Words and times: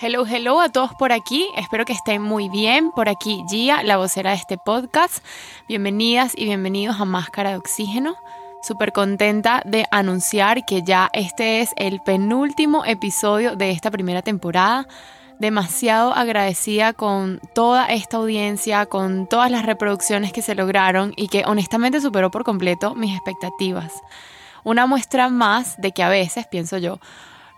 Hello, 0.00 0.24
hello 0.24 0.60
a 0.60 0.68
todos 0.68 0.94
por 0.94 1.10
aquí. 1.10 1.48
Espero 1.56 1.84
que 1.84 1.92
estén 1.92 2.22
muy 2.22 2.48
bien. 2.48 2.92
Por 2.92 3.08
aquí 3.08 3.42
Gia, 3.50 3.82
la 3.82 3.96
vocera 3.96 4.30
de 4.30 4.36
este 4.36 4.56
podcast. 4.56 5.24
Bienvenidas 5.66 6.34
y 6.36 6.44
bienvenidos 6.44 7.00
a 7.00 7.04
Máscara 7.04 7.50
de 7.50 7.56
Oxígeno. 7.56 8.14
Súper 8.62 8.92
contenta 8.92 9.60
de 9.64 9.86
anunciar 9.90 10.64
que 10.64 10.84
ya 10.84 11.10
este 11.12 11.62
es 11.62 11.70
el 11.74 12.00
penúltimo 12.00 12.84
episodio 12.84 13.56
de 13.56 13.72
esta 13.72 13.90
primera 13.90 14.22
temporada. 14.22 14.86
Demasiado 15.40 16.12
agradecida 16.12 16.92
con 16.92 17.40
toda 17.52 17.86
esta 17.86 18.18
audiencia, 18.18 18.86
con 18.86 19.26
todas 19.26 19.50
las 19.50 19.66
reproducciones 19.66 20.32
que 20.32 20.42
se 20.42 20.54
lograron 20.54 21.12
y 21.16 21.26
que 21.26 21.42
honestamente 21.44 22.00
superó 22.00 22.30
por 22.30 22.44
completo 22.44 22.94
mis 22.94 23.16
expectativas. 23.16 23.92
Una 24.62 24.86
muestra 24.86 25.28
más 25.28 25.76
de 25.78 25.90
que 25.90 26.04
a 26.04 26.08
veces, 26.08 26.46
pienso 26.46 26.78
yo, 26.78 27.00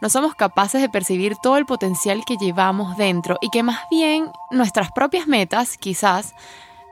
no 0.01 0.09
somos 0.09 0.35
capaces 0.35 0.81
de 0.81 0.89
percibir 0.89 1.37
todo 1.37 1.57
el 1.57 1.67
potencial 1.67 2.25
que 2.25 2.37
llevamos 2.37 2.97
dentro 2.97 3.39
y 3.41 3.51
que 3.51 3.63
más 3.63 3.81
bien 3.91 4.31
nuestras 4.51 4.91
propias 4.93 5.27
metas, 5.27 5.77
quizás, 5.77 6.35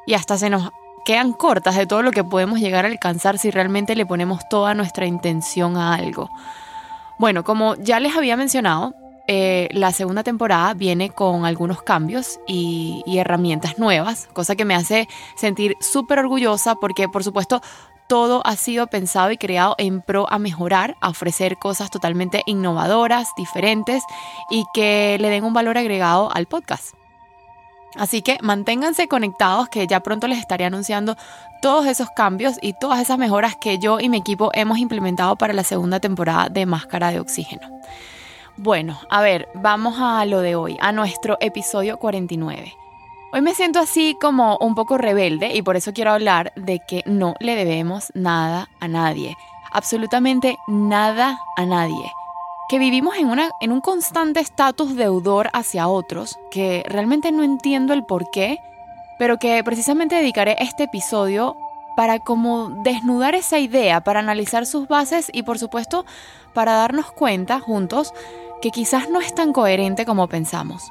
y 0.06 0.14
hasta 0.14 0.38
se 0.38 0.50
nos 0.50 0.70
quedan 1.04 1.32
cortas 1.32 1.76
de 1.76 1.86
todo 1.86 2.02
lo 2.02 2.10
que 2.10 2.24
podemos 2.24 2.60
llegar 2.60 2.84
a 2.84 2.88
alcanzar 2.88 3.38
si 3.38 3.50
realmente 3.50 3.96
le 3.96 4.06
ponemos 4.06 4.46
toda 4.48 4.74
nuestra 4.74 5.06
intención 5.06 5.76
a 5.76 5.94
algo. 5.94 6.30
Bueno, 7.18 7.44
como 7.44 7.74
ya 7.76 7.98
les 7.98 8.16
había 8.16 8.36
mencionado, 8.36 8.94
eh, 9.26 9.68
la 9.72 9.92
segunda 9.92 10.22
temporada 10.22 10.72
viene 10.72 11.10
con 11.10 11.44
algunos 11.44 11.82
cambios 11.82 12.40
y, 12.46 13.02
y 13.04 13.18
herramientas 13.18 13.78
nuevas, 13.78 14.28
cosa 14.32 14.56
que 14.56 14.64
me 14.64 14.74
hace 14.74 15.06
sentir 15.36 15.76
súper 15.80 16.18
orgullosa 16.18 16.76
porque 16.76 17.08
por 17.08 17.22
supuesto 17.24 17.60
todo 18.08 18.42
ha 18.44 18.56
sido 18.56 18.86
pensado 18.88 19.30
y 19.30 19.36
creado 19.36 19.74
en 19.78 20.02
pro 20.02 20.26
a 20.30 20.38
mejorar, 20.38 20.96
a 21.00 21.10
ofrecer 21.10 21.56
cosas 21.58 21.90
totalmente 21.90 22.42
innovadoras, 22.46 23.28
diferentes 23.36 24.02
y 24.50 24.64
que 24.74 25.18
le 25.20 25.28
den 25.28 25.44
un 25.44 25.52
valor 25.52 25.78
agregado 25.78 26.34
al 26.34 26.46
podcast. 26.46 26.94
Así 27.96 28.22
que 28.22 28.38
manténganse 28.42 29.08
conectados 29.08 29.68
que 29.68 29.86
ya 29.86 30.00
pronto 30.00 30.26
les 30.28 30.38
estaré 30.38 30.64
anunciando 30.64 31.16
todos 31.62 31.86
esos 31.86 32.08
cambios 32.10 32.56
y 32.60 32.74
todas 32.78 33.00
esas 33.00 33.18
mejoras 33.18 33.56
que 33.56 33.78
yo 33.78 33.98
y 34.00 34.08
mi 34.08 34.18
equipo 34.18 34.50
hemos 34.54 34.78
implementado 34.78 35.36
para 35.36 35.52
la 35.52 35.64
segunda 35.64 36.00
temporada 36.00 36.48
de 36.48 36.66
Máscara 36.66 37.10
de 37.10 37.20
Oxígeno. 37.20 37.68
Bueno, 38.56 38.98
a 39.08 39.22
ver, 39.22 39.48
vamos 39.54 39.96
a 40.00 40.24
lo 40.24 40.40
de 40.40 40.56
hoy, 40.56 40.76
a 40.80 40.92
nuestro 40.92 41.38
episodio 41.40 41.98
49. 41.98 42.87
Hoy 43.30 43.42
me 43.42 43.54
siento 43.54 43.78
así 43.78 44.16
como 44.18 44.56
un 44.56 44.74
poco 44.74 44.96
rebelde 44.96 45.54
y 45.54 45.60
por 45.60 45.76
eso 45.76 45.92
quiero 45.92 46.12
hablar 46.12 46.50
de 46.56 46.80
que 46.80 47.02
no 47.04 47.34
le 47.40 47.56
debemos 47.56 48.10
nada 48.14 48.70
a 48.80 48.88
nadie, 48.88 49.36
absolutamente 49.70 50.56
nada 50.66 51.38
a 51.58 51.66
nadie. 51.66 52.10
Que 52.70 52.78
vivimos 52.78 53.18
en, 53.18 53.26
una, 53.26 53.50
en 53.60 53.70
un 53.70 53.82
constante 53.82 54.40
estatus 54.40 54.96
deudor 54.96 55.50
hacia 55.52 55.88
otros, 55.88 56.38
que 56.50 56.82
realmente 56.88 57.30
no 57.30 57.42
entiendo 57.42 57.92
el 57.92 58.02
por 58.02 58.30
qué, 58.30 58.60
pero 59.18 59.38
que 59.38 59.62
precisamente 59.62 60.16
dedicaré 60.16 60.56
este 60.60 60.84
episodio 60.84 61.54
para 61.96 62.20
como 62.20 62.70
desnudar 62.82 63.34
esa 63.34 63.58
idea, 63.58 64.00
para 64.00 64.20
analizar 64.20 64.64
sus 64.64 64.88
bases 64.88 65.28
y 65.34 65.42
por 65.42 65.58
supuesto 65.58 66.06
para 66.54 66.72
darnos 66.72 67.12
cuenta 67.12 67.60
juntos 67.60 68.14
que 68.62 68.70
quizás 68.70 69.10
no 69.10 69.20
es 69.20 69.34
tan 69.34 69.52
coherente 69.52 70.06
como 70.06 70.28
pensamos. 70.28 70.90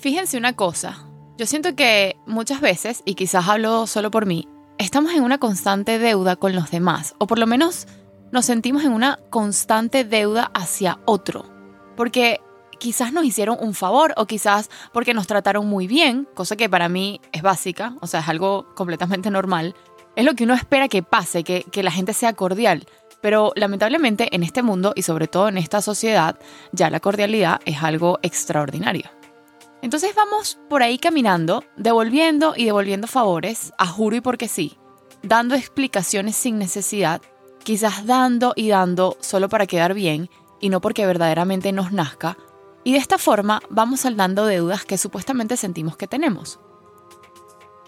Fíjense 0.00 0.38
una 0.38 0.52
cosa, 0.52 1.08
yo 1.36 1.44
siento 1.44 1.74
que 1.74 2.16
muchas 2.24 2.60
veces, 2.60 3.02
y 3.04 3.16
quizás 3.16 3.48
hablo 3.48 3.88
solo 3.88 4.12
por 4.12 4.26
mí, 4.26 4.46
estamos 4.78 5.12
en 5.12 5.24
una 5.24 5.38
constante 5.38 5.98
deuda 5.98 6.36
con 6.36 6.54
los 6.54 6.70
demás, 6.70 7.16
o 7.18 7.26
por 7.26 7.40
lo 7.40 7.48
menos 7.48 7.88
nos 8.30 8.44
sentimos 8.44 8.84
en 8.84 8.92
una 8.92 9.18
constante 9.28 10.04
deuda 10.04 10.52
hacia 10.54 11.00
otro, 11.04 11.50
porque 11.96 12.40
quizás 12.78 13.12
nos 13.12 13.24
hicieron 13.24 13.56
un 13.60 13.74
favor 13.74 14.14
o 14.16 14.26
quizás 14.26 14.70
porque 14.92 15.14
nos 15.14 15.26
trataron 15.26 15.66
muy 15.66 15.88
bien, 15.88 16.28
cosa 16.32 16.54
que 16.54 16.68
para 16.68 16.88
mí 16.88 17.20
es 17.32 17.42
básica, 17.42 17.96
o 18.00 18.06
sea, 18.06 18.20
es 18.20 18.28
algo 18.28 18.72
completamente 18.76 19.32
normal. 19.32 19.74
Es 20.14 20.24
lo 20.24 20.34
que 20.34 20.44
uno 20.44 20.54
espera 20.54 20.86
que 20.86 21.02
pase, 21.02 21.42
que, 21.42 21.64
que 21.64 21.82
la 21.82 21.90
gente 21.90 22.12
sea 22.12 22.34
cordial. 22.34 22.86
Pero 23.20 23.52
lamentablemente 23.56 24.34
en 24.34 24.44
este 24.44 24.62
mundo 24.62 24.92
y 24.94 25.02
sobre 25.02 25.26
todo 25.26 25.48
en 25.48 25.58
esta 25.58 25.82
sociedad, 25.82 26.38
ya 26.70 26.88
la 26.88 27.00
cordialidad 27.00 27.60
es 27.64 27.82
algo 27.82 28.20
extraordinario. 28.22 29.17
Entonces 29.82 30.14
vamos 30.14 30.58
por 30.68 30.82
ahí 30.82 30.98
caminando, 30.98 31.64
devolviendo 31.76 32.54
y 32.56 32.64
devolviendo 32.64 33.06
favores, 33.06 33.72
a 33.78 33.86
juro 33.86 34.16
y 34.16 34.20
porque 34.20 34.48
sí, 34.48 34.76
dando 35.22 35.54
explicaciones 35.54 36.36
sin 36.36 36.58
necesidad, 36.58 37.22
quizás 37.62 38.06
dando 38.06 38.52
y 38.56 38.68
dando 38.68 39.16
solo 39.20 39.48
para 39.48 39.66
quedar 39.66 39.94
bien 39.94 40.30
y 40.60 40.68
no 40.68 40.80
porque 40.80 41.06
verdaderamente 41.06 41.72
nos 41.72 41.92
nazca, 41.92 42.36
y 42.84 42.92
de 42.92 42.98
esta 42.98 43.18
forma 43.18 43.60
vamos 43.68 44.00
saldando 44.00 44.46
deudas 44.46 44.84
que 44.84 44.98
supuestamente 44.98 45.56
sentimos 45.56 45.96
que 45.96 46.08
tenemos. 46.08 46.58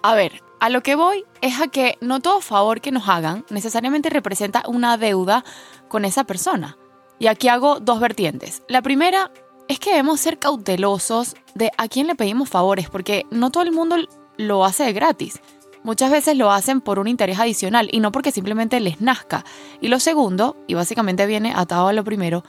A 0.02 0.14
ver, 0.14 0.42
a 0.60 0.68
lo 0.68 0.82
que 0.82 0.94
voy 0.94 1.24
es 1.40 1.60
a 1.60 1.68
que 1.68 1.96
no 2.00 2.20
todo 2.20 2.40
favor 2.40 2.80
que 2.80 2.92
nos 2.92 3.08
hagan 3.08 3.44
necesariamente 3.50 4.10
representa 4.10 4.62
una 4.66 4.96
deuda 4.96 5.44
con 5.88 6.04
esa 6.04 6.24
persona. 6.24 6.76
Y 7.18 7.26
aquí 7.26 7.48
hago 7.48 7.80
dos 7.80 8.00
vertientes. 8.00 8.62
La 8.68 8.82
primera 8.82 9.30
es 9.70 9.78
que 9.78 9.90
debemos 9.90 10.18
ser 10.18 10.40
cautelosos 10.40 11.36
de 11.54 11.70
a 11.78 11.86
quién 11.86 12.08
le 12.08 12.16
pedimos 12.16 12.48
favores, 12.48 12.90
porque 12.90 13.24
no 13.30 13.50
todo 13.50 13.62
el 13.62 13.70
mundo 13.70 13.94
lo 14.36 14.64
hace 14.64 14.82
de 14.82 14.92
gratis. 14.92 15.40
Muchas 15.84 16.10
veces 16.10 16.36
lo 16.36 16.50
hacen 16.50 16.80
por 16.80 16.98
un 16.98 17.06
interés 17.06 17.38
adicional 17.38 17.88
y 17.92 18.00
no 18.00 18.10
porque 18.10 18.32
simplemente 18.32 18.80
les 18.80 19.00
nazca. 19.00 19.44
Y 19.80 19.86
lo 19.86 20.00
segundo, 20.00 20.56
y 20.66 20.74
básicamente 20.74 21.24
viene 21.24 21.52
atado 21.54 21.86
a 21.86 21.92
lo 21.92 22.02
primero, 22.02 22.42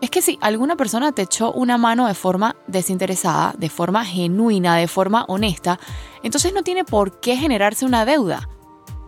es 0.00 0.08
que 0.08 0.22
si 0.22 0.38
alguna 0.40 0.74
persona 0.74 1.12
te 1.12 1.20
echó 1.20 1.52
una 1.52 1.76
mano 1.76 2.06
de 2.06 2.14
forma 2.14 2.56
desinteresada, 2.68 3.54
de 3.58 3.68
forma 3.68 4.06
genuina, 4.06 4.76
de 4.76 4.88
forma 4.88 5.26
honesta, 5.28 5.78
entonces 6.22 6.54
no 6.54 6.62
tiene 6.62 6.84
por 6.84 7.20
qué 7.20 7.36
generarse 7.36 7.84
una 7.84 8.06
deuda 8.06 8.48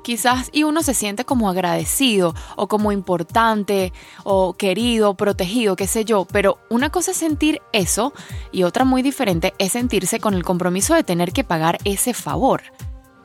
quizás 0.05 0.51
y 0.53 0.63
uno 0.63 0.85
se 0.85 0.95
siente 0.95 1.25
como 1.25 1.51
agradecido 1.51 2.35
o 2.55 2.69
como 2.69 2.93
importante 2.93 3.93
o 4.23 4.53
querido, 4.53 5.15
protegido, 5.15 5.75
qué 5.75 5.89
sé 5.89 6.05
yo, 6.05 6.27
pero 6.31 6.59
una 6.71 6.91
cosa 6.91 7.11
es 7.11 7.17
sentir 7.17 7.61
eso 7.73 8.13
y 8.53 8.63
otra 8.63 8.85
muy 8.85 9.03
diferente 9.03 9.53
es 9.59 9.73
sentirse 9.73 10.21
con 10.21 10.35
el 10.35 10.45
compromiso 10.45 10.95
de 10.95 11.03
tener 11.03 11.33
que 11.33 11.43
pagar 11.43 11.79
ese 11.85 12.15
favor. 12.15 12.63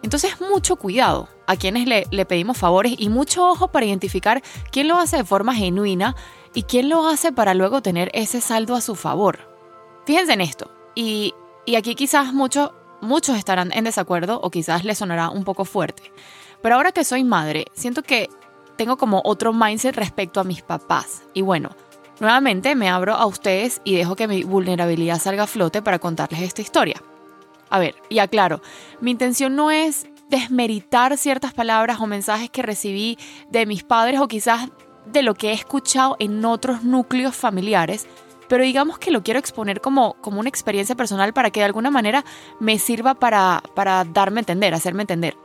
Entonces 0.01 0.41
mucho 0.41 0.77
cuidado 0.77 1.29
a 1.45 1.57
quienes 1.57 1.85
le, 1.87 2.25
pedimos 2.25 2.57
favores 2.57 2.95
y 2.97 3.09
mucho 3.09 3.47
ojo 3.47 3.67
para 3.67 3.85
identificar 3.85 4.41
quién 4.71 4.87
lo 4.87 4.97
hace 4.97 5.17
de 5.17 5.25
forma 5.25 5.53
genuina 5.53 6.15
y 6.55 6.63
quién 6.63 6.89
lo 6.89 7.07
hace 7.07 7.31
para 7.31 7.53
luego 7.53 7.81
tener 7.81 8.09
ese 8.13 8.41
saldo 8.41 8.75
a 8.75 8.81
su 8.81 8.95
favor. 8.95 9.39
Fíjense 10.05 10.33
en 10.33 10.41
esto, 10.41 10.71
y, 10.95 11.35
y 11.65 11.75
aquí 11.75 11.93
quizás 11.93 12.33
muchos 12.33 12.71
muchos 13.01 13.37
estarán 13.37 13.71
en 13.73 13.83
desacuerdo 13.83 14.39
o 14.41 14.49
quizás 14.49 14.83
les 14.83 14.97
sonará 14.97 15.29
un 15.29 15.43
poco 15.43 15.65
fuerte. 15.65 16.11
Pero 16.61 16.75
ahora 16.75 16.91
que 16.91 17.03
soy 17.03 17.23
madre, 17.23 17.65
siento 17.73 18.03
que 18.03 18.29
tengo 18.75 18.97
como 18.97 19.21
otro 19.25 19.53
mindset 19.53 19.95
respecto 19.95 20.39
a 20.39 20.43
mis 20.43 20.61
papás. 20.61 21.23
Y 21.33 21.41
bueno, 21.41 21.69
nuevamente 22.19 22.75
me 22.75 22.89
abro 22.89 23.13
a 23.13 23.25
ustedes 23.25 23.81
y 23.83 23.95
dejo 23.95 24.15
que 24.15 24.27
mi 24.27 24.43
vulnerabilidad 24.43 25.19
salga 25.19 25.43
a 25.43 25.47
flote 25.47 25.81
para 25.81 25.99
contarles 25.99 26.41
esta 26.41 26.61
historia. 26.61 27.01
A 27.69 27.79
ver, 27.79 27.95
y 28.09 28.19
aclaro, 28.19 28.61
mi 28.99 29.11
intención 29.11 29.55
no 29.55 29.69
es 29.69 30.07
desmeritar 30.29 31.17
ciertas 31.17 31.53
palabras 31.53 31.99
o 31.99 32.07
mensajes 32.07 32.49
que 32.49 32.61
recibí 32.61 33.17
de 33.49 33.65
mis 33.65 33.83
padres 33.83 34.19
o 34.19 34.27
quizás 34.27 34.69
de 35.05 35.23
lo 35.23 35.33
que 35.33 35.49
he 35.49 35.53
escuchado 35.53 36.15
en 36.19 36.43
otros 36.45 36.83
núcleos 36.83 37.35
familiares, 37.35 38.07
pero 38.47 38.63
digamos 38.63 38.97
que 38.97 39.11
lo 39.11 39.23
quiero 39.23 39.39
exponer 39.39 39.81
como, 39.81 40.13
como 40.21 40.39
una 40.39 40.49
experiencia 40.49 40.95
personal 40.95 41.33
para 41.33 41.51
que 41.51 41.59
de 41.59 41.65
alguna 41.65 41.91
manera 41.91 42.23
me 42.59 42.79
sirva 42.79 43.15
para, 43.15 43.61
para 43.75 44.03
darme 44.05 44.39
a 44.39 44.41
entender, 44.41 44.73
hacerme 44.73 45.03
entender. 45.03 45.35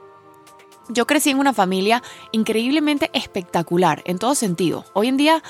Yo 0.89 1.07
crecí 1.07 1.31
en 1.31 1.39
una 1.39 1.55
familia 1.55 2.03
increíblemente 2.33 3.11
espectacular 3.15 4.03
en 4.05 4.19
todo 4.19 4.35
sentido. 4.35 4.85
Hoy 4.93 5.09
en 5.09 5.17
día 5.17 5.43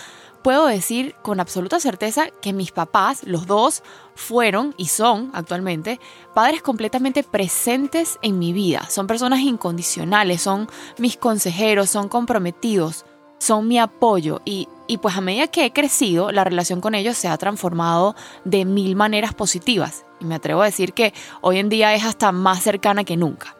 puedo 0.43 0.67
decir 0.67 1.17
con 1.23 1.41
absoluta 1.41 1.81
certeza 1.81 2.29
que 2.41 2.53
mis 2.53 2.71
papás, 2.71 3.25
los 3.25 3.47
dos, 3.47 3.83
fueron 4.15 4.75
y 4.77 4.87
son 4.87 5.31
actualmente 5.33 5.99
padres 6.35 6.63
completamente 6.63 7.25
presentes 7.25 8.19
en 8.23 8.39
mi 8.39 8.53
vida. 8.53 8.89
Son 8.91 9.09
personas 9.09 9.41
incondicionales, 9.41 10.43
son 10.43 10.69
mis 10.99 11.17
consejeros, 11.17 11.91
son 11.91 12.09
comprometidos, 12.09 13.05
son 13.39 13.67
mi 13.67 13.81
apoyo 13.81 14.41
y, 14.45 14.69
y 14.87 14.99
pues 14.99 15.17
a 15.17 15.21
medida 15.21 15.49
que 15.49 15.65
he 15.65 15.73
crecido, 15.73 16.31
la 16.31 16.45
relación 16.45 16.81
con 16.81 16.95
ellos 16.95 17.17
se 17.17 17.27
ha 17.27 17.37
transformado 17.39 18.15
de 18.45 18.65
mil 18.65 18.95
maneras 18.95 19.35
positivas. 19.35 20.05
Y 20.21 20.27
me 20.27 20.37
atrevo 20.37 20.63
a 20.63 20.67
decir 20.67 20.93
que 20.93 21.13
hoy 21.41 21.59
en 21.59 21.71
día 21.71 21.93
es 21.95 22.05
hasta 22.05 22.31
más 22.31 22.63
cercana 22.63 23.03
que 23.03 23.17
nunca. 23.17 23.57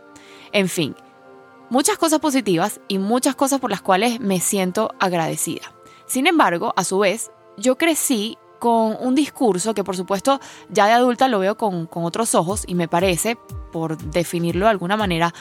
En 0.53 0.69
fin, 0.69 0.95
muchas 1.75 1.99
cosas 1.99 2.21
positivas 2.21 2.81
y 2.87 2.99
muchas 2.99 3.35
cosas 3.35 3.59
por 3.59 3.69
las 3.69 3.83
cuales 3.83 4.21
me 4.21 4.39
siento 4.39 4.95
agradecida. 5.01 5.75
Sin 6.07 6.29
embargo, 6.29 6.73
a 6.77 6.85
su 6.85 7.01
vez, 7.01 7.33
yo 7.57 7.77
crecí 7.77 8.39
con 8.61 8.97
un 9.01 9.17
discurso 9.17 9.75
que 9.75 9.83
por 9.83 9.97
supuesto 9.97 10.39
ya 10.69 10.87
de 10.87 10.93
adulta 10.93 11.27
lo 11.27 11.41
veo 11.41 11.57
con, 11.57 11.89
otros 11.91 12.37
ojos 12.37 12.63
y 12.69 12.77
me 12.77 12.87
parece, 12.87 13.37
por 13.73 13.99
definirlo 13.99 14.67
de 14.67 14.71
alguna 14.71 14.97
manera, 14.97 15.35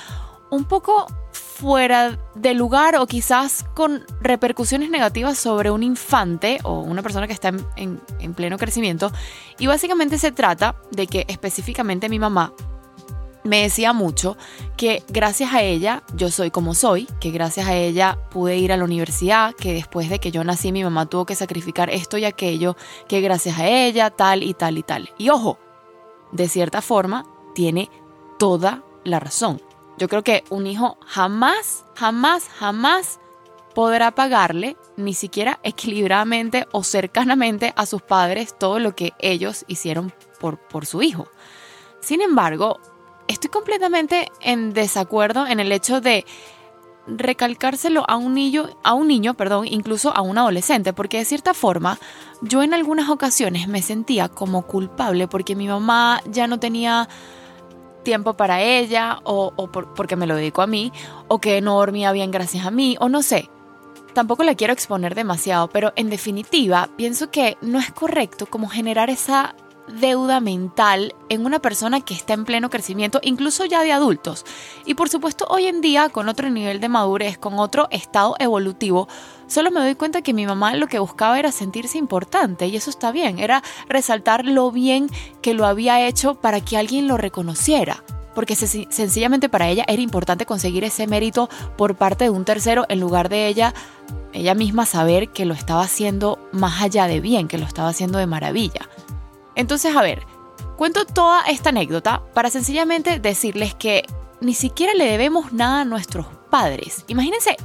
un 0.50 0.66
poco 0.66 1.06
fuera 1.34 2.18
de 2.34 2.56
lugar 2.56 2.96
o 2.96 3.06
quizás 3.06 3.64
con 3.76 4.04
repercusiones 4.20 4.90
negativas 4.90 5.38
sobre 5.38 5.70
un 5.70 5.84
infante 5.84 6.58
o 6.64 6.80
una 6.80 7.04
persona 7.04 7.28
que 7.28 7.34
está 7.34 7.50
en, 7.76 8.02
en, 8.18 8.34
pleno 8.34 8.58
crecimiento. 8.58 9.12
Y 9.60 9.68
básicamente 9.68 10.18
se 10.18 10.32
trata 10.32 10.78
de 10.90 11.06
que 11.06 11.26
específicamente 11.28 12.10
mi 12.10 12.18
mamá 12.18 12.54
me 13.44 13.62
decía 13.62 13.94
mucho 13.94 14.38
que 14.78 15.04
gracias 15.10 15.54
a 15.54 15.62
ella 15.62 16.04
yo 16.16 16.32
soy 16.32 16.52
como 16.52 16.74
soy, 16.74 17.08
que 17.20 17.32
gracias 17.32 17.68
a 17.68 17.76
ella 17.76 18.18
pude 18.32 18.58
ir 18.58 18.72
a 18.72 18.78
la 18.78 18.84
universidad, 18.84 19.54
que 19.54 19.74
después 19.74 20.10
de 20.10 20.20
que 20.20 20.32
yo 20.32 20.44
nací 20.44 20.72
mi 20.72 20.84
mamá 20.84 21.06
tuvo 21.06 21.26
que 21.26 21.36
sacrificar 21.36 21.90
esto 21.90 22.18
y 22.18 22.26
aquello, 22.26 22.76
que 23.08 23.22
gracias 23.22 23.60
a 23.60 23.68
ella 23.68 24.10
tal 24.10 24.44
y 24.44 24.54
tal 24.54 24.78
y 24.78 24.84
tal. 24.84 25.10
Y 25.18 25.30
ojo, 25.30 25.58
de 26.32 26.48
cierta 26.48 26.82
forma 26.82 27.26
tiene 27.54 27.90
toda 28.40 28.84
la 29.04 29.20
razón. 29.20 29.62
Yo 29.98 30.08
creo 30.08 30.24
que 30.24 30.44
un 30.50 30.66
hijo 30.66 30.98
jamás, 31.06 31.86
jamás, 31.96 32.48
jamás 32.48 33.20
podrá 33.76 34.12
pagarle 34.12 34.78
ni 34.98 35.14
siquiera 35.14 35.60
equilibradamente 35.64 36.68
o 36.72 36.84
cercanamente 36.84 37.74
a 37.76 37.86
sus 37.86 38.02
padres 38.02 38.58
todo 38.58 38.80
lo 38.80 38.96
que 38.96 39.14
ellos 39.20 39.66
hicieron 39.68 40.14
por, 40.40 40.58
por 40.58 40.86
su 40.86 41.02
hijo. 41.02 41.28
Sin 42.00 42.22
embargo, 42.22 42.80
estoy 43.28 43.50
completamente 43.50 44.32
en 44.42 44.74
desacuerdo 44.74 45.48
en 45.48 45.60
el 45.60 45.72
hecho 45.72 46.02
de 46.02 46.26
recalcárselo 47.08 48.06
a 48.08 48.16
un 48.16 48.34
niño, 48.34 48.70
a 48.84 48.94
un 48.94 49.08
niño, 49.08 49.34
perdón, 49.34 49.68
incluso 49.68 50.16
a 50.16 50.22
un 50.22 50.38
adolescente, 50.38 50.94
porque 50.94 51.18
de 51.18 51.26
cierta 51.26 51.54
forma 51.54 52.00
yo 52.42 52.64
en 52.64 52.74
algunas 52.74 53.10
ocasiones 53.10 53.68
me 53.68 53.82
sentía 53.82 54.30
como 54.30 54.64
culpable 54.64 55.28
porque 55.28 55.56
mi 55.56 55.68
mamá 55.68 56.22
ya 56.26 56.48
no 56.48 56.60
tenía 56.60 57.10
tiempo 58.04 58.34
para 58.36 58.62
ella 58.62 59.20
o, 59.24 59.54
porque 59.96 60.16
me 60.16 60.28
lo 60.28 60.36
dedico 60.36 60.62
a 60.62 60.68
mí 60.68 60.92
o 61.28 61.40
que 61.40 61.62
no 61.62 61.76
dormía 61.76 62.12
bien 62.12 62.32
gracias 62.32 62.66
a 62.66 62.72
mí 62.72 62.96
o 63.00 63.10
no 63.10 63.22
sé. 63.22 63.50
Tampoco 64.14 64.44
la 64.44 64.54
quiero 64.54 64.74
exponer 64.74 65.16
demasiado, 65.16 65.70
pero 65.70 65.92
en 65.96 66.10
definitiva 66.10 66.90
pienso 66.96 67.32
que 67.32 67.58
no 67.62 67.80
es 67.80 67.92
correcto 67.92 68.46
como 68.46 68.70
generar 68.70 69.10
esa 69.10 69.56
deuda 69.88 70.40
mental 70.40 71.14
en 71.30 71.46
una 71.46 71.60
persona 71.60 72.02
que 72.02 72.14
está 72.14 72.34
en 72.34 72.46
pleno 72.46 72.70
crecimiento, 72.70 73.20
incluso 73.22 73.66
ya 73.66 73.82
de 73.82 73.92
adultos. 73.92 74.46
Y 74.86 74.94
por 74.94 75.10
supuesto, 75.10 75.46
hoy 75.50 75.68
en 75.68 75.82
día, 75.82 76.10
con 76.10 76.30
otro 76.30 76.50
nivel 76.50 76.80
de 76.80 76.90
madurez, 76.90 77.38
con 77.38 77.60
otro 77.60 77.88
estado 77.92 78.36
evolutivo, 78.40 79.08
solo 79.48 79.72
me 79.72 79.82
doy 79.82 79.96
cuenta 79.96 80.22
que 80.22 80.34
mi 80.34 80.46
mamá 80.46 80.76
lo 80.76 80.88
que 80.88 81.00
buscaba 81.00 81.40
era 81.40 81.52
sentirse 81.52 81.98
importante, 81.98 82.68
y 82.68 82.76
eso 82.76 82.90
está 82.90 83.12
bien, 83.12 83.40
era 83.40 83.64
resaltar 83.88 84.46
lo 84.46 84.72
bien 84.72 85.10
que 85.42 85.54
lo 85.54 85.66
había 85.66 86.06
hecho 86.06 86.36
para 86.36 86.62
que 86.62 86.78
alguien 86.78 87.08
lo 87.08 87.18
reconociera. 87.18 88.04
Porque 88.36 88.56
sencillamente 88.56 89.48
para 89.48 89.70
ella 89.70 89.86
era 89.88 90.02
importante 90.02 90.48
conseguir 90.48 90.84
ese 90.84 91.06
mérito 91.06 91.50
por 91.78 91.96
parte 91.96 92.24
de 92.24 92.30
un 92.32 92.46
tercero 92.46 92.84
en 92.90 93.00
lugar 93.00 93.30
de 93.30 93.46
ella 93.46 93.76
ella 94.34 94.56
misma 94.56 94.86
saber 94.88 95.30
que 95.30 95.46
lo 95.46 95.54
estaba 95.54 95.84
haciendo 95.84 96.40
más 96.52 96.82
allá 96.82 97.06
de 97.06 97.20
bien, 97.20 97.48
que 97.48 97.60
lo 97.60 97.66
estaba 97.66 97.90
haciendo 97.90 98.18
de 98.18 98.26
maravilla. 98.26 98.90
Entonces, 99.56 99.96
a 99.96 100.02
ver, 100.02 100.26
cuento 100.78 101.06
toda 101.06 101.42
esta 101.42 101.70
anécdota 101.70 102.24
para 102.34 102.50
sencillamente 102.50 103.20
decirles 103.20 103.74
que 103.76 104.04
ni 104.42 104.54
siquiera 104.54 104.94
le 104.94 105.06
debemos 105.06 105.54
nada 105.54 105.82
a 105.82 105.86
nuestros 105.86 106.26
padres. 106.50 107.06
Imagínense, 107.08 107.56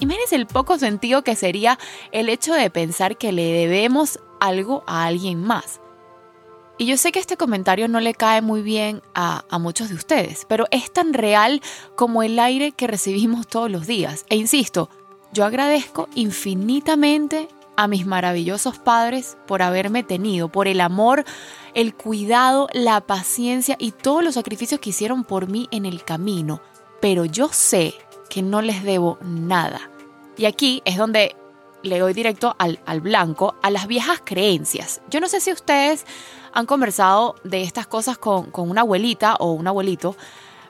imagínense 0.00 0.36
el 0.36 0.46
poco 0.46 0.78
sentido 0.78 1.22
que 1.22 1.36
sería 1.36 1.78
el 2.12 2.28
hecho 2.28 2.54
de 2.54 2.70
pensar 2.70 3.16
que 3.16 3.32
le 3.32 3.52
debemos 3.52 4.18
algo 4.40 4.84
a 4.86 5.04
alguien 5.04 5.42
más. 5.42 5.80
Y 6.76 6.86
yo 6.86 6.96
sé 6.96 7.12
que 7.12 7.20
este 7.20 7.36
comentario 7.36 7.86
no 7.86 8.00
le 8.00 8.14
cae 8.14 8.42
muy 8.42 8.60
bien 8.60 9.00
a, 9.14 9.44
a, 9.48 9.58
muchos 9.60 9.90
de 9.90 9.94
ustedes, 9.94 10.44
pero 10.48 10.66
es 10.72 10.92
tan 10.92 11.14
real 11.14 11.62
como 11.94 12.24
el 12.24 12.36
aire 12.40 12.72
que 12.72 12.88
recibimos 12.88 13.46
todos 13.46 13.70
los 13.70 13.86
días. 13.86 14.26
E 14.28 14.34
insisto, 14.34 14.90
yo 15.32 15.44
agradezco 15.44 16.08
infinitamente 16.16 17.48
a 17.76 17.88
mis 17.88 18.06
maravillosos 18.06 18.78
padres 18.78 19.36
por 19.46 19.62
haberme 19.62 20.02
tenido, 20.02 20.48
por 20.48 20.68
el 20.68 20.80
amor, 20.80 21.24
el 21.74 21.94
cuidado, 21.94 22.68
la 22.72 23.00
paciencia 23.00 23.76
y 23.78 23.90
todos 23.92 24.22
los 24.22 24.34
sacrificios 24.34 24.80
que 24.80 24.90
hicieron 24.90 25.24
por 25.24 25.48
mí 25.48 25.68
en 25.70 25.86
el 25.86 26.04
camino. 26.04 26.60
Pero 27.00 27.24
yo 27.24 27.48
sé 27.48 27.94
que 28.28 28.42
no 28.42 28.62
les 28.62 28.82
debo 28.82 29.18
nada. 29.22 29.90
Y 30.36 30.46
aquí 30.46 30.82
es 30.84 30.96
donde 30.96 31.36
le 31.82 31.98
doy 31.98 32.14
directo 32.14 32.56
al, 32.58 33.00
blanco, 33.00 33.54
a 33.62 33.70
las 33.70 33.86
viejas 33.86 34.22
creencias. 34.24 35.02
Yo 35.10 35.20
no 35.20 35.28
sé 35.28 35.40
si 35.40 35.52
ustedes 35.52 36.06
han 36.52 36.66
conversado 36.66 37.36
de 37.44 37.62
estas 37.62 37.86
cosas 37.86 38.16
con, 38.16 38.50
con 38.50 38.70
una 38.70 38.80
abuelita 38.80 39.36
o 39.36 39.52
un 39.52 39.66
abuelito, 39.66 40.16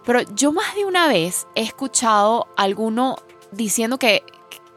pero 0.05 0.23
yo 0.35 0.53
más 0.53 0.75
de 0.75 0.85
una 0.85 1.09
vez 1.09 1.47
he 1.55 1.62
escuchado 1.62 2.49
a 2.57 2.65
alguno 2.65 3.17
diciendo 3.53 3.99
que 3.99 4.25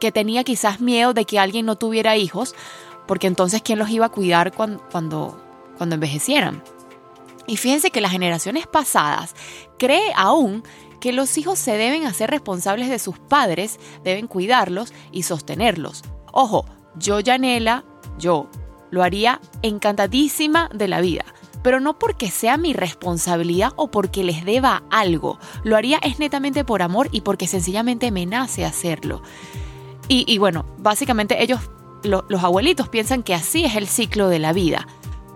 que 0.00 0.12
tenía 0.12 0.44
quizás 0.44 0.80
miedo 0.80 1.14
de 1.14 1.24
que 1.24 1.38
alguien 1.38 1.66
no 1.66 1.76
tuviera 1.76 2.16
hijos, 2.16 2.54
porque 3.06 3.26
entonces 3.26 3.62
¿quién 3.62 3.78
los 3.78 3.90
iba 3.90 4.06
a 4.06 4.10
cuidar 4.10 4.52
cuando, 4.52 4.82
cuando, 4.90 5.40
cuando 5.76 5.94
envejecieran? 5.94 6.62
Y 7.46 7.56
fíjense 7.56 7.90
que 7.90 8.02
las 8.02 8.12
generaciones 8.12 8.66
pasadas 8.66 9.34
cree 9.78 10.12
aún 10.14 10.62
que 11.00 11.12
los 11.12 11.38
hijos 11.38 11.58
se 11.58 11.76
deben 11.76 12.04
hacer 12.04 12.30
responsables 12.30 12.88
de 12.88 12.98
sus 12.98 13.18
padres, 13.18 13.78
deben 14.04 14.26
cuidarlos 14.26 14.92
y 15.12 15.22
sostenerlos. 15.22 16.02
Ojo, 16.32 16.66
yo, 16.96 17.20
Yanela, 17.20 17.84
yo 18.18 18.48
lo 18.90 19.02
haría 19.02 19.40
encantadísima 19.62 20.68
de 20.74 20.88
la 20.88 21.00
vida, 21.00 21.24
pero 21.62 21.80
no 21.80 21.98
porque 21.98 22.30
sea 22.30 22.56
mi 22.56 22.72
responsabilidad 22.72 23.72
o 23.76 23.90
porque 23.90 24.24
les 24.24 24.44
deba 24.44 24.82
algo. 24.90 25.38
Lo 25.62 25.76
haría 25.76 25.98
es 25.98 26.18
netamente 26.18 26.64
por 26.64 26.82
amor 26.82 27.08
y 27.12 27.20
porque 27.20 27.46
sencillamente 27.46 28.10
me 28.10 28.26
nace 28.26 28.64
hacerlo. 28.64 29.22
Y, 30.08 30.38
bueno, 30.38 30.64
básicamente 30.78 31.42
ellos, 31.42 31.60
los 32.02 32.42
abuelitos, 32.42 32.88
piensan 32.88 33.22
que 33.22 33.34
así 33.34 33.64
es 33.64 33.76
el 33.76 33.86
ciclo 33.86 34.28
de 34.28 34.38
la 34.38 34.52
vida. 34.52 34.86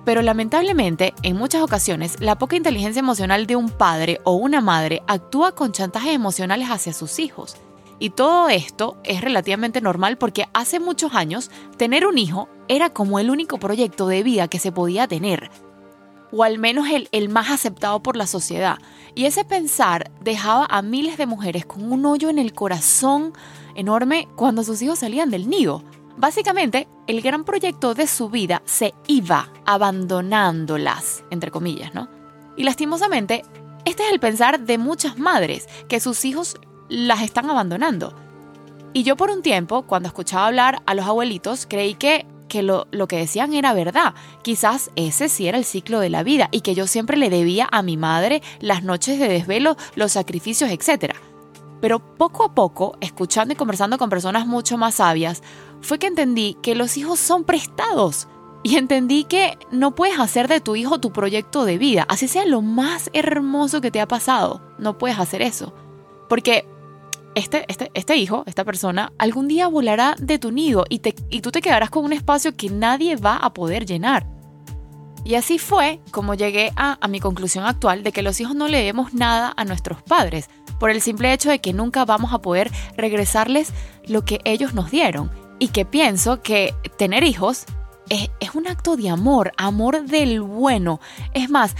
Pero 0.04 0.22
lamentablemente, 0.22 1.14
en 1.22 1.36
muchas 1.36 1.62
ocasiones, 1.62 2.20
la 2.20 2.38
poca 2.38 2.56
inteligencia 2.56 3.00
emocional 3.00 3.46
de 3.46 3.56
un 3.56 3.68
padre 3.68 4.20
o 4.24 4.32
una 4.32 4.60
madre 4.60 5.02
actúa 5.06 5.54
con 5.54 5.72
chantajes 5.72 6.14
emocionales 6.14 6.68
hacia 6.70 6.92
sus 6.92 7.18
hijos. 7.18 7.56
Y 7.98 8.10
todo 8.10 8.48
esto 8.48 8.96
es 9.04 9.20
relativamente 9.20 9.80
normal 9.80 10.18
porque 10.18 10.48
hace 10.54 10.80
muchos 10.80 11.14
años 11.14 11.52
tener 11.76 12.04
un 12.04 12.18
hijo 12.18 12.48
era 12.66 12.90
como 12.90 13.20
el 13.20 13.30
único 13.30 13.58
proyecto 13.58 14.08
de 14.08 14.24
vida 14.24 14.48
que 14.48 14.58
se 14.58 14.72
podía 14.72 15.06
tener, 15.06 15.50
o 16.32 16.42
al 16.42 16.58
menos 16.58 16.86
el, 17.12 17.28
más 17.28 17.50
aceptado 17.50 18.02
por 18.02 18.16
la 18.16 18.26
sociedad. 18.26 18.78
Y 19.14 19.26
ese 19.26 19.44
pensar 19.44 20.10
dejaba 20.20 20.66
a 20.68 20.82
miles 20.82 21.18
de 21.18 21.26
mujeres 21.26 21.66
con 21.66 21.92
un 21.92 22.06
hoyo 22.06 22.30
en 22.30 22.38
el 22.38 22.54
corazón 22.54 23.34
enorme 23.74 24.26
cuando 24.34 24.64
sus 24.64 24.80
hijos 24.82 25.00
salían 25.00 25.30
del 25.30 25.48
nido. 25.48 25.84
Básicamente, 26.16 26.88
el 27.06 27.20
gran 27.20 27.44
proyecto 27.44 27.94
de 27.94 28.06
su 28.06 28.30
vida 28.30 28.62
se 28.64 28.94
iba 29.06 29.50
abandonándolas, 29.66 31.24
entre 31.30 31.50
comillas, 31.50 31.94
¿no? 31.94 32.08
Y 32.56 32.64
lastimosamente, 32.64 33.42
este 33.84 34.06
es 34.06 34.12
el 34.12 34.20
pensar 34.20 34.60
de 34.60 34.78
muchas 34.78 35.18
madres, 35.18 35.68
que 35.88 36.00
sus 36.00 36.24
hijos 36.24 36.56
las 36.88 37.22
están 37.22 37.50
abandonando. 37.50 38.14
Y 38.92 39.04
yo 39.04 39.16
por 39.16 39.30
un 39.30 39.42
tiempo, 39.42 39.82
cuando 39.82 40.08
escuchaba 40.08 40.46
hablar 40.46 40.82
a 40.86 40.94
los 40.94 41.06
abuelitos, 41.06 41.66
creí 41.66 41.94
que, 41.94 42.26
que 42.52 42.62
lo, 42.62 42.86
lo 42.90 43.08
que 43.08 43.16
decían 43.16 43.54
era 43.54 43.72
verdad. 43.72 44.12
Quizás 44.42 44.90
ese 44.94 45.30
sí 45.30 45.48
era 45.48 45.56
el 45.56 45.64
ciclo 45.64 46.00
de 46.00 46.10
la 46.10 46.22
vida 46.22 46.50
y 46.52 46.60
que 46.60 46.74
yo 46.74 46.86
siempre 46.86 47.16
le 47.16 47.30
debía 47.30 47.66
a 47.72 47.80
mi 47.80 47.96
madre 47.96 48.42
las 48.60 48.82
noches 48.82 49.18
de 49.18 49.26
desvelo, 49.26 49.78
los 49.94 50.12
sacrificios, 50.12 50.70
etc. 50.70 51.14
Pero 51.80 51.98
poco 51.98 52.44
a 52.44 52.54
poco, 52.54 52.98
escuchando 53.00 53.54
y 53.54 53.56
conversando 53.56 53.96
con 53.96 54.10
personas 54.10 54.46
mucho 54.46 54.76
más 54.76 54.96
sabias, 54.96 55.42
fue 55.80 55.98
que 55.98 56.08
entendí 56.08 56.58
que 56.62 56.74
los 56.74 56.98
hijos 56.98 57.18
son 57.18 57.44
prestados. 57.44 58.28
Y 58.62 58.76
entendí 58.76 59.24
que 59.24 59.56
no 59.70 59.94
puedes 59.94 60.20
hacer 60.20 60.46
de 60.46 60.60
tu 60.60 60.76
hijo 60.76 61.00
tu 61.00 61.10
proyecto 61.10 61.64
de 61.64 61.78
vida, 61.78 62.04
así 62.06 62.28
sea 62.28 62.44
lo 62.44 62.60
más 62.60 63.08
hermoso 63.14 63.80
que 63.80 63.90
te 63.90 64.02
ha 64.02 64.06
pasado. 64.06 64.60
No 64.78 64.98
puedes 64.98 65.18
hacer 65.18 65.40
eso. 65.40 65.72
Porque 66.28 66.68
este, 67.34 67.64
este, 67.68 67.90
este 67.94 68.16
hijo, 68.16 68.44
esta 68.46 68.64
persona, 68.64 69.12
algún 69.18 69.48
día 69.48 69.68
volará 69.68 70.14
de 70.18 70.38
tu 70.38 70.52
nido 70.52 70.84
y, 70.88 70.98
te, 70.98 71.14
y 71.30 71.40
tú 71.40 71.50
te 71.50 71.62
quedarás 71.62 71.90
con 71.90 72.04
un 72.04 72.12
espacio 72.12 72.56
que 72.56 72.70
nadie 72.70 73.16
va 73.16 73.36
a 73.36 73.54
poder 73.54 73.86
llenar. 73.86 74.26
Y 75.24 75.36
así 75.36 75.58
fue 75.58 76.00
como 76.10 76.34
llegué 76.34 76.72
a, 76.76 76.98
mi 77.08 77.20
conclusión 77.20 77.64
actual 77.64 78.02
de 78.02 78.12
que 78.12 78.22
los 78.22 78.40
hijos 78.40 78.56
no 78.56 78.68
le 78.68 78.78
debemos 78.78 79.14
nada 79.14 79.52
a 79.56 79.64
nuestros 79.64 80.02
padres, 80.02 80.50
por 80.80 80.90
el 80.90 81.00
simple 81.00 81.32
hecho 81.32 81.48
de 81.48 81.60
que 81.60 81.72
nunca 81.72 82.04
vamos 82.04 82.32
a 82.32 82.40
poder 82.40 82.70
regresarles 82.96 83.72
lo 84.06 84.24
que 84.24 84.40
ellos 84.44 84.74
nos 84.74 84.90
dieron. 84.90 85.30
Y 85.60 85.68
que 85.68 85.84
pienso 85.84 86.42
que 86.42 86.74
tener 86.98 87.22
hijos 87.22 87.66
es, 88.08 88.30
es 88.40 88.56
un 88.56 88.66
acto 88.66 88.96
de 88.96 89.08
amor, 89.10 89.52
amor 89.56 90.02
del 90.06 90.40
bueno. 90.40 90.98
Es 91.34 91.48
más, 91.48 91.76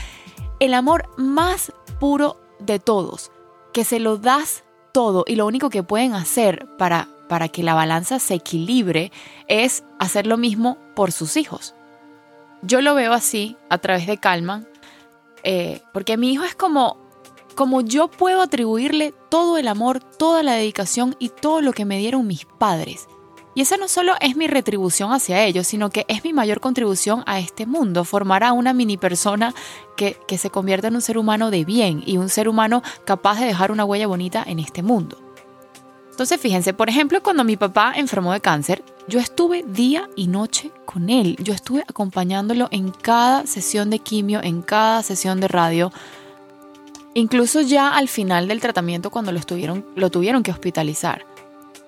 el 0.61 0.73
amor 0.73 1.09
más 1.17 1.73
puro 1.99 2.41
de 2.61 2.79
todos, 2.79 3.33
que 3.73 3.83
se 3.83 3.99
lo 3.99 4.19
das 4.19 4.63
todo 4.93 5.25
y 5.27 5.37
lo 5.37 5.47
único 5.47 5.71
que 5.71 5.83
pueden 5.83 6.15
hacer 6.15 6.67
para, 6.79 7.09
para 7.29 7.49
que 7.49 7.63
la 7.63 7.75
balanza 7.75 8.19
se 8.19 8.35
equilibre 8.35 9.11
es 9.49 9.85
hacer 9.99 10.27
lo 10.27 10.37
mismo 10.37 10.79
por 10.95 11.13
sus 11.13 11.37
hijos. 11.37 11.75
Yo 12.63 12.81
lo 12.81 12.95
veo 12.95 13.13
así 13.13 13.57
a 13.71 13.79
través 13.79 14.07
de 14.07 14.19
Calman, 14.19 14.69
eh, 15.43 15.83
porque 15.93 16.17
mi 16.17 16.33
hijo 16.33 16.45
es 16.45 16.55
como, 16.55 16.97
como 17.57 17.81
yo 17.81 18.09
puedo 18.09 18.41
atribuirle 18.41 19.13
todo 19.31 19.59
el 19.59 19.67
amor, 19.67 20.01
toda 20.01 20.43
la 20.43 20.53
dedicación 20.53 21.17
y 21.19 21.31
todo 21.31 21.61
lo 21.61 21.73
que 21.73 21.85
me 21.85 21.99
dieron 21.99 22.27
mis 22.27 22.45
padres. 22.45 23.09
Y 23.55 23.61
esa 23.61 23.77
no 23.77 23.89
solo 23.89 24.15
es 24.21 24.37
mi 24.37 24.47
retribución 24.47 25.13
hacia 25.13 25.45
ellos, 25.45 25.67
sino 25.67 25.91
que 25.91 26.07
es 26.09 26.25
mi 26.25 26.33
mayor 26.33 26.61
contribución 26.61 27.23
a 27.27 27.39
este 27.39 27.67
mundo. 27.67 28.05
Formar 28.05 28.45
a 28.45 28.53
una 28.53 28.73
mini 28.73 28.97
persona 28.97 29.55
que, 29.97 30.17
que 30.27 30.39
se 30.39 30.51
convierta 30.51 30.89
en 30.89 30.95
un 30.95 31.03
ser 31.03 31.19
humano 31.19 31.51
de 31.51 31.65
bien 31.65 32.03
y 32.07 32.17
un 32.17 32.29
ser 32.29 32.49
humano 32.49 32.83
capaz 33.05 33.41
de 33.41 33.47
dejar 33.47 33.71
una 33.71 33.85
huella 33.85 34.07
bonita 34.07 34.43
en 34.47 34.59
este 34.59 34.83
mundo. 34.83 35.19
Entonces 36.11 36.41
fíjense, 36.41 36.75
por 36.75 36.89
ejemplo, 36.89 37.23
cuando 37.23 37.43
mi 37.43 37.57
papá 37.57 37.95
enfermó 37.97 38.33
de 38.33 38.41
cáncer, 38.41 38.85
yo 39.09 39.19
estuve 39.19 39.65
día 39.67 40.09
y 40.15 40.29
noche 40.29 40.71
con 40.85 41.11
él. 41.11 41.37
Yo 41.41 41.55
estuve 41.55 41.81
acompañándolo 41.81 42.69
en 42.71 42.91
cada 42.91 43.47
sesión 43.47 43.91
de 43.91 43.99
quimio, 43.99 44.41
en 44.43 44.63
cada 44.63 45.03
sesión 45.03 45.41
de 45.41 45.49
radio. 45.49 45.91
Incluso 47.15 47.61
ya 47.61 47.97
al 47.97 48.09
final 48.09 48.47
del 48.47 48.61
tratamiento 48.61 49.11
cuando 49.11 49.33
lo, 49.33 49.39
estuvieron, 49.39 49.85
lo 49.97 50.11
tuvieron 50.11 50.43
que 50.43 50.51
hospitalizar. 50.51 51.27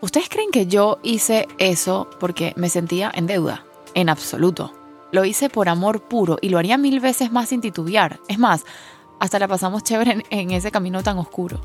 ¿Ustedes 0.05 0.29
creen 0.29 0.51
que 0.51 0.67
yo 0.67 0.99
hice 1.03 1.49
eso 1.57 2.11
porque 2.21 2.53
me 2.57 2.69
sentía 2.69 3.11
en 3.15 3.27
deuda? 3.27 3.65
En 3.95 4.11
absoluto. 4.11 4.71
Lo 5.13 5.25
hice 5.25 5.49
por 5.49 5.71
amor 5.71 6.03
puro 6.03 6.37
y 6.43 6.51
lo 6.51 6.59
haría 6.59 6.77
mil 6.77 7.01
veces 7.01 7.33
más 7.33 7.49
sin 7.49 7.63
titubear. 7.63 8.21
Es 8.29 8.39
más, 8.39 8.67
hasta 9.19 9.39
la 9.39 9.49
pasamos 9.49 9.83
chévere 9.83 10.23
en, 10.29 10.51
ese 10.51 10.71
camino 10.71 11.03
tan 11.03 11.17
oscuro. 11.17 11.63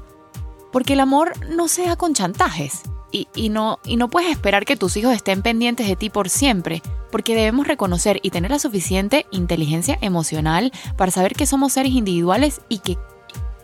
Porque 0.71 0.93
el 0.93 1.01
amor 1.01 1.33
no 1.49 1.67
se 1.67 1.85
da 1.85 1.97
con 1.97 2.13
chantajes. 2.13 2.83
Y, 3.11 3.49
no, 3.49 3.79
y 3.83 3.97
no 3.97 4.09
puedes 4.09 4.31
esperar 4.31 4.63
que 4.63 4.77
tus 4.77 4.95
hijos 4.95 5.13
estén 5.13 5.41
pendientes 5.41 5.89
de 5.89 5.97
ti 5.97 6.09
por 6.09 6.29
siempre, 6.29 6.81
porque 7.11 7.35
debemos 7.35 7.67
reconocer 7.67 8.21
y 8.23 8.29
tener 8.29 8.51
la 8.51 8.59
suficiente 8.59 9.25
inteligencia 9.31 9.97
emocional 9.99 10.71
para 10.95 11.11
saber 11.11 11.33
que 11.33 11.45
somos 11.45 11.73
seres 11.73 11.91
individuales 11.91 12.61
y 12.69 12.79
que 12.79 12.97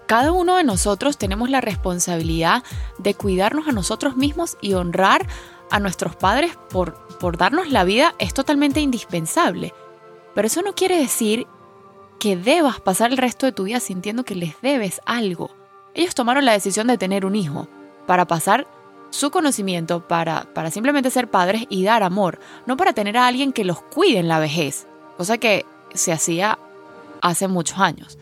cada 0.05 0.31
uno 0.31 0.57
de 0.57 0.63
nosotros 0.63 1.17
tenemos 1.17 1.49
la 1.49 1.61
responsabilidad 1.61 2.63
de 2.97 3.13
cuidarnos 3.13 3.67
a 3.67 3.71
nosotros 3.71 4.15
mismos 4.15 4.57
y 4.61 4.73
honrar 4.73 5.27
a 5.71 5.79
nuestros 5.79 6.15
padres 6.15 6.57
por, 6.69 6.95
por 7.17 7.37
darnos 7.37 7.69
la 7.69 7.83
vida 7.83 8.13
es 8.19 8.33
totalmente 8.33 8.81
indispensable. 8.81 9.73
Pero 10.33 10.47
eso 10.47 10.61
no 10.61 10.75
quiere 10.75 10.97
decir 10.97 11.47
que 12.19 12.37
debas 12.37 12.79
pasar 12.79 13.11
el 13.11 13.17
resto 13.17 13.45
de 13.45 13.51
tu 13.51 13.63
vida 13.63 13.79
sintiendo 13.79 14.23
que 14.23 14.35
les 14.35 14.59
debes 14.61 15.01
algo. 15.05 15.51
Ellos 15.93 16.15
tomaron 16.15 16.45
la 16.45 16.53
decisión 16.53 16.87
de 16.87 16.97
tener 16.97 17.25
un 17.25 17.35
hijo 17.35 17.67
para 18.05 18.25
pasar 18.27 18.67
su 19.09 19.31
conocimiento, 19.31 20.07
para, 20.07 20.53
para 20.53 20.71
simplemente 20.71 21.09
ser 21.09 21.29
padres 21.29 21.65
y 21.69 21.83
dar 21.83 22.03
amor, 22.03 22.39
no 22.65 22.77
para 22.77 22.93
tener 22.93 23.17
a 23.17 23.27
alguien 23.27 23.53
que 23.53 23.63
los 23.63 23.81
cuide 23.81 24.19
en 24.19 24.27
la 24.27 24.39
vejez, 24.39 24.87
cosa 25.17 25.37
que 25.37 25.65
se 25.93 26.11
hacía 26.11 26.59
hace 27.21 27.47
muchos 27.47 27.79
años. 27.79 28.17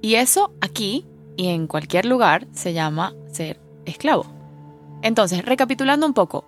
Y 0.00 0.14
eso 0.14 0.54
aquí 0.60 1.06
y 1.36 1.48
en 1.48 1.66
cualquier 1.66 2.06
lugar 2.06 2.46
se 2.52 2.72
llama 2.72 3.14
ser 3.32 3.60
esclavo. 3.84 4.26
Entonces, 5.02 5.44
recapitulando 5.44 6.06
un 6.06 6.14
poco, 6.14 6.44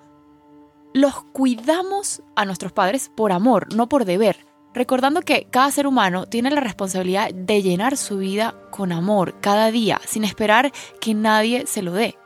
los 0.92 1.23
cuidamos 1.32 2.23
a 2.37 2.44
nuestros 2.44 2.73
padres 2.73 3.11
por 3.14 3.32
amor, 3.32 3.75
no 3.75 3.88
por 3.88 4.04
deber, 4.04 4.47
recordando 4.75 5.23
que 5.23 5.49
cada 5.50 5.71
ser 5.71 5.87
humano 5.87 6.26
tiene 6.26 6.50
la 6.50 6.61
responsabilidad 6.61 7.32
de 7.32 7.62
llenar 7.62 7.97
su 7.97 8.18
vida 8.18 8.54
con 8.71 8.92
amor 8.92 9.40
cada 9.40 9.71
día, 9.71 10.00
sin 10.06 10.25
esperar 10.25 10.73
que 11.00 11.14
nadie 11.14 11.66
se 11.66 11.82
lo 11.82 11.92
dé. 11.92 12.16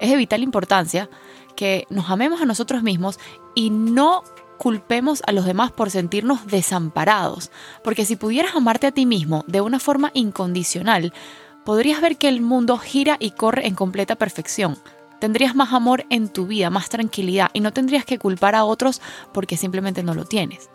Es 0.00 0.10
de 0.10 0.16
vital 0.16 0.42
importancia 0.42 1.10
que 1.56 1.86
nos 1.90 2.10
amemos 2.10 2.40
a 2.40 2.46
nosotros 2.46 2.82
mismos 2.82 3.18
y 3.54 3.70
no 3.70 4.22
culpemos 4.58 5.22
a 5.26 5.32
los 5.32 5.44
demás 5.44 5.72
por 5.72 5.90
sentirnos 5.90 6.46
desamparados, 6.46 7.50
porque 7.82 8.04
si 8.04 8.16
pudieras 8.16 8.54
amarte 8.54 8.86
a 8.86 8.92
ti 8.92 9.06
mismo 9.06 9.44
de 9.46 9.60
una 9.60 9.78
forma 9.78 10.10
incondicional, 10.14 11.12
podrías 11.64 12.00
ver 12.00 12.16
que 12.16 12.28
el 12.28 12.40
mundo 12.40 12.78
gira 12.78 13.16
y 13.18 13.30
corre 13.32 13.66
en 13.66 13.74
completa 13.74 14.16
perfección. 14.16 14.78
Tendrías 15.20 15.54
más 15.54 15.72
amor 15.72 16.04
en 16.10 16.28
tu 16.28 16.46
vida, 16.46 16.70
más 16.70 16.88
tranquilidad 16.88 17.50
y 17.52 17.60
no 17.60 17.72
tendrías 17.72 18.04
que 18.04 18.18
culpar 18.18 18.54
a 18.54 18.64
otros 18.64 19.00
porque 19.32 19.56
simplemente 19.56 20.02
no 20.02 20.14
lo 20.14 20.24
tienes. 20.24 20.68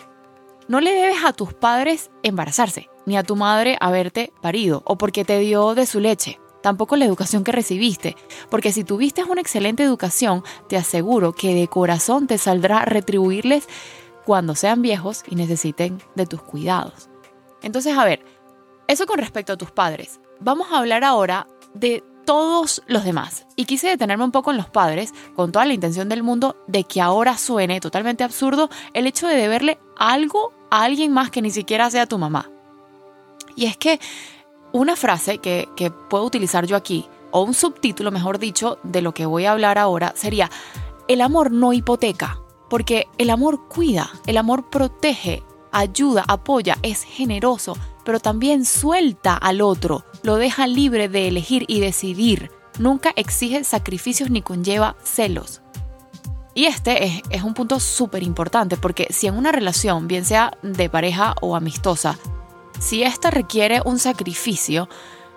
No 0.67 0.81
le 0.81 0.93
debes 0.93 1.24
a 1.24 1.33
tus 1.33 1.53
padres 1.53 2.09
embarazarse, 2.24 2.89
ni 3.05 3.17
a 3.17 3.24
tu 3.24 3.36
madre 3.36 3.77
haberte 3.79 4.33
parido 4.41 4.81
o 4.86 4.98
porque 4.98 5.25
te 5.25 5.39
dio 5.39 5.75
de 5.75 5.86
su 5.86 6.00
leche 6.00 6.39
tampoco 6.61 6.95
la 6.95 7.05
educación 7.05 7.43
que 7.43 7.51
recibiste, 7.51 8.15
porque 8.49 8.71
si 8.71 8.83
tuviste 8.83 9.23
una 9.23 9.41
excelente 9.41 9.83
educación, 9.83 10.43
te 10.67 10.77
aseguro 10.77 11.33
que 11.33 11.53
de 11.53 11.67
corazón 11.67 12.27
te 12.27 12.37
saldrá 12.37 12.85
retribuirles 12.85 13.67
cuando 14.25 14.55
sean 14.55 14.81
viejos 14.81 15.23
y 15.27 15.35
necesiten 15.35 16.01
de 16.15 16.25
tus 16.25 16.41
cuidados. 16.41 17.09
Entonces, 17.61 17.97
a 17.97 18.05
ver, 18.05 18.23
eso 18.87 19.05
con 19.05 19.19
respecto 19.19 19.53
a 19.53 19.57
tus 19.57 19.71
padres. 19.71 20.19
Vamos 20.39 20.67
a 20.71 20.77
hablar 20.77 21.03
ahora 21.03 21.47
de 21.73 22.03
todos 22.25 22.83
los 22.85 23.03
demás. 23.03 23.47
Y 23.55 23.65
quise 23.65 23.87
detenerme 23.87 24.23
un 24.23 24.31
poco 24.31 24.51
en 24.51 24.57
los 24.57 24.69
padres, 24.69 25.15
con 25.35 25.51
toda 25.51 25.65
la 25.65 25.73
intención 25.73 26.09
del 26.09 26.21
mundo 26.21 26.55
de 26.67 26.83
que 26.83 27.01
ahora 27.01 27.37
suene 27.37 27.79
totalmente 27.79 28.23
absurdo 28.23 28.69
el 28.93 29.07
hecho 29.07 29.27
de 29.27 29.35
deberle 29.35 29.79
algo 29.97 30.53
a 30.69 30.83
alguien 30.83 31.11
más 31.11 31.31
que 31.31 31.41
ni 31.41 31.49
siquiera 31.49 31.89
sea 31.89 32.05
tu 32.05 32.19
mamá. 32.19 32.49
Y 33.55 33.65
es 33.65 33.77
que 33.77 33.99
una 34.71 34.95
frase 34.95 35.39
que, 35.39 35.91
puedo 36.09 36.25
utilizar 36.25 36.65
yo 36.65 36.75
aquí, 36.75 37.05
o 37.31 37.41
un 37.41 37.53
subtítulo, 37.53 38.11
mejor 38.11 38.39
dicho, 38.39 38.79
de 38.83 39.01
lo 39.01 39.13
que 39.13 39.25
voy 39.25 39.45
a 39.45 39.51
hablar 39.51 39.77
ahora, 39.77 40.13
sería, 40.15 40.49
el 41.07 41.21
amor 41.21 41.51
no 41.51 41.73
hipoteca, 41.73 42.39
porque 42.69 43.07
el 43.17 43.29
amor 43.29 43.67
cuida, 43.67 44.11
el 44.27 44.38
amor 44.38 44.69
protege, 44.69 45.43
ayuda, 45.71 46.23
apoya, 46.27 46.77
es 46.81 47.03
generoso, 47.03 47.75
pero 48.03 48.19
también 48.19 48.65
suelta 48.65 49.35
al 49.35 49.61
otro, 49.61 50.03
lo 50.23 50.35
deja 50.35 50.67
libre 50.67 51.09
de 51.09 51.27
elegir 51.27 51.65
y 51.67 51.79
decidir, 51.79 52.51
nunca 52.77 53.11
exige 53.15 53.63
sacrificios 53.63 54.29
ni 54.29 54.41
conlleva 54.41 54.95
celos. 55.03 55.61
Y 56.55 56.65
este 56.65 57.05
es, 57.05 57.21
es 57.29 57.43
un 57.43 57.53
punto 57.53 57.79
súper 57.79 58.23
importante 58.23 58.75
porque 58.75 59.07
si 59.11 59.27
en 59.27 59.38
una 59.38 59.51
relación, 59.51 60.07
bien 60.07 60.25
sea 60.25 60.57
de 60.61 60.89
pareja 60.89 61.35
o 61.41 61.55
amistosa, 61.55 62.17
si 62.79 63.03
ésta 63.03 63.29
requiere 63.29 63.81
un 63.83 64.00
sacrificio, 64.00 64.89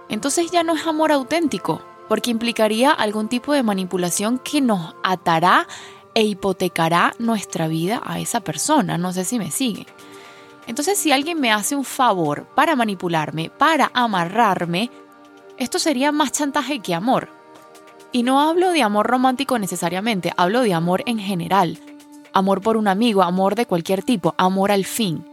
entonces 0.09 0.51
ya 0.51 0.63
no 0.63 0.75
es 0.75 0.87
amor 0.87 1.13
auténtico, 1.13 1.83
porque 2.09 2.31
implicaría 2.31 2.91
algún 2.91 3.29
tipo 3.29 3.53
de 3.53 3.63
manipulación 3.63 4.39
que 4.39 4.61
nos 4.61 4.95
atará 5.03 5.67
e 6.15 6.23
hipotecará 6.23 7.15
nuestra 7.19 7.69
vida 7.69 8.01
a 8.05 8.21
esa 8.21 8.41
persona. 8.41 8.99
No 8.99 9.13
sé 9.13 9.25
si 9.25 9.39
me 9.39 9.51
sigue. 9.51 9.87
Entonces, 10.67 10.99
si 10.99 11.11
alguien 11.11 11.41
me 11.41 11.51
hace 11.51 11.75
un 11.75 11.85
favor 11.85 12.47
para 12.55 12.77
manipularme, 12.77 13.51
para 13.51 13.91
amarrarme, 13.95 14.91
esto 15.59 15.79
sería 15.79 16.13
más 16.13 16.33
chantaje 16.33 16.81
que 16.81 16.95
amor. 16.95 17.29
Y 18.13 18.23
no 18.23 18.41
hablo 18.41 18.73
de 18.73 18.83
amor 18.83 19.07
romántico 19.07 19.59
necesariamente, 19.59 20.33
hablo 20.37 20.61
de 20.61 20.75
amor 20.75 21.03
en 21.07 21.19
general. 21.19 21.79
Amor 22.33 22.61
por 22.61 22.77
un 22.77 22.89
amigo, 22.89 23.23
amor 23.23 23.55
de 23.55 23.67
cualquier 23.67 24.03
tipo, 24.03 24.35
amor 24.37 24.71
al 24.71 24.85
fin. 24.85 25.32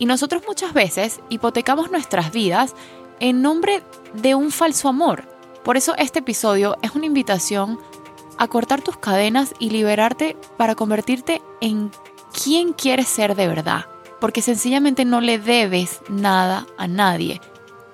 Y 0.00 0.06
nosotros 0.06 0.44
muchas 0.46 0.72
veces 0.72 1.20
hipotecamos 1.28 1.90
nuestras 1.90 2.32
vidas 2.32 2.74
en 3.20 3.42
nombre 3.42 3.82
de 4.14 4.34
un 4.34 4.50
falso 4.50 4.88
amor. 4.88 5.28
Por 5.62 5.76
eso 5.76 5.94
este 5.98 6.20
episodio 6.20 6.78
es 6.80 6.92
una 6.92 7.04
invitación 7.04 7.78
a 8.38 8.48
cortar 8.48 8.80
tus 8.80 8.96
cadenas 8.96 9.52
y 9.58 9.68
liberarte 9.68 10.38
para 10.56 10.74
convertirte 10.74 11.42
en 11.60 11.90
quien 12.32 12.72
quieres 12.72 13.08
ser 13.08 13.36
de 13.36 13.46
verdad. 13.46 13.84
Porque 14.20 14.40
sencillamente 14.40 15.04
no 15.04 15.20
le 15.20 15.38
debes 15.38 16.00
nada 16.08 16.66
a 16.78 16.88
nadie. 16.88 17.42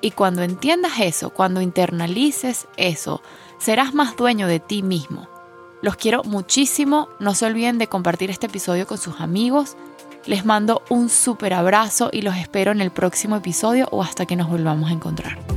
Y 0.00 0.12
cuando 0.12 0.42
entiendas 0.42 1.00
eso, 1.00 1.30
cuando 1.30 1.60
internalices 1.60 2.68
eso, 2.76 3.20
serás 3.58 3.94
más 3.94 4.14
dueño 4.14 4.46
de 4.46 4.60
ti 4.60 4.84
mismo. 4.84 5.26
Los 5.82 5.96
quiero 5.96 6.22
muchísimo, 6.22 7.08
no 7.18 7.34
se 7.34 7.46
olviden 7.46 7.78
de 7.78 7.88
compartir 7.88 8.30
este 8.30 8.46
episodio 8.46 8.86
con 8.86 8.98
sus 8.98 9.20
amigos. 9.20 9.76
Les 10.26 10.44
mando 10.44 10.82
un 10.90 11.08
súper 11.08 11.54
abrazo 11.54 12.10
y 12.12 12.22
los 12.22 12.36
espero 12.36 12.72
en 12.72 12.80
el 12.80 12.90
próximo 12.90 13.36
episodio 13.36 13.88
o 13.92 14.02
hasta 14.02 14.26
que 14.26 14.34
nos 14.34 14.48
volvamos 14.48 14.90
a 14.90 14.92
encontrar. 14.92 15.55